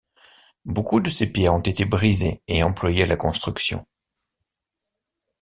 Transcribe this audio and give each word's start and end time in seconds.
Beaucoup 0.65 0.99
de 0.99 1.11
ces 1.11 1.27
pierres 1.31 1.53
ont 1.53 1.59
été 1.59 1.85
brisées 1.85 2.41
et 2.47 2.63
employées 2.63 3.03
à 3.03 3.05
la 3.05 3.17
construction. 3.17 3.85